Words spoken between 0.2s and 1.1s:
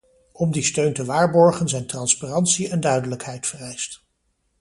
Om die steun te